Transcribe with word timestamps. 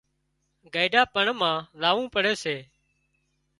گئيڍا 0.73 1.01
پڻ 1.13 1.25
مان 1.39 1.57
زاوون 1.79 2.05
پڙي 2.13 2.33
سي 2.43 2.57